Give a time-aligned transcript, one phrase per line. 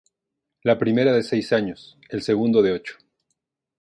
[0.63, 2.97] La primera de seis años, el segundo de ocho.